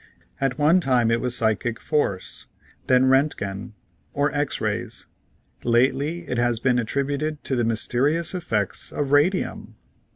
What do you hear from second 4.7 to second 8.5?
s; lately it has been attributed to the mysterious